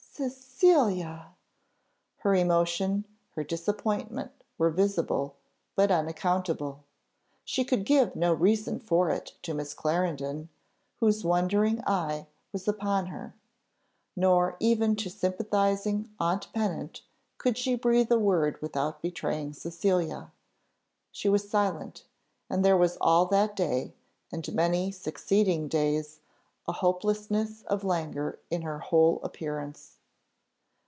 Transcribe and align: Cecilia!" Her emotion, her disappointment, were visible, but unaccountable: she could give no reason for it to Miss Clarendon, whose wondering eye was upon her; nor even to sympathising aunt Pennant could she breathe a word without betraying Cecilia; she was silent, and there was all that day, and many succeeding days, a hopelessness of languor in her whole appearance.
Cecilia!" 0.13 1.31
Her 2.17 2.35
emotion, 2.35 3.05
her 3.31 3.43
disappointment, 3.43 4.31
were 4.59 4.69
visible, 4.69 5.35
but 5.75 5.89
unaccountable: 5.89 6.83
she 7.43 7.65
could 7.65 7.85
give 7.85 8.15
no 8.15 8.31
reason 8.31 8.79
for 8.79 9.09
it 9.09 9.33
to 9.41 9.55
Miss 9.55 9.73
Clarendon, 9.73 10.49
whose 10.99 11.23
wondering 11.23 11.81
eye 11.87 12.27
was 12.51 12.67
upon 12.67 13.07
her; 13.07 13.33
nor 14.15 14.57
even 14.59 14.95
to 14.97 15.09
sympathising 15.09 16.13
aunt 16.19 16.53
Pennant 16.53 17.01
could 17.39 17.57
she 17.57 17.73
breathe 17.73 18.11
a 18.11 18.19
word 18.19 18.61
without 18.61 19.01
betraying 19.01 19.53
Cecilia; 19.53 20.31
she 21.11 21.29
was 21.29 21.49
silent, 21.49 22.03
and 22.47 22.63
there 22.63 22.77
was 22.77 22.95
all 23.01 23.25
that 23.27 23.55
day, 23.55 23.95
and 24.31 24.53
many 24.53 24.91
succeeding 24.91 25.67
days, 25.67 26.19
a 26.67 26.73
hopelessness 26.73 27.63
of 27.63 27.83
languor 27.83 28.37
in 28.51 28.61
her 28.61 28.77
whole 28.77 29.19
appearance. 29.23 29.93